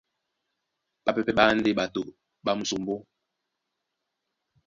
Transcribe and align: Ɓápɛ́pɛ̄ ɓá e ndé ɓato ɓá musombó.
Ɓápɛ́pɛ̄ 1.03 1.35
ɓá 1.37 1.45
e 1.51 1.57
ndé 1.57 1.71
ɓato 1.77 2.01
ɓá 2.45 2.51
musombó. 2.57 2.95